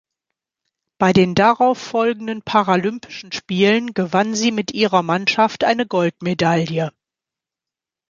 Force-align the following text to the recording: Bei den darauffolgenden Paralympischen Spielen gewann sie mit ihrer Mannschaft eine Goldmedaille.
Bei 0.97 1.13
den 1.13 1.35
darauffolgenden 1.35 2.41
Paralympischen 2.41 3.31
Spielen 3.31 3.93
gewann 3.93 4.33
sie 4.33 4.51
mit 4.51 4.71
ihrer 4.73 5.03
Mannschaft 5.03 5.63
eine 5.63 5.85
Goldmedaille. 5.85 6.91